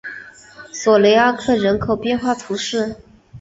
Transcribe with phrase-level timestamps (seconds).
[0.73, 2.95] 索雷阿克人口变化图示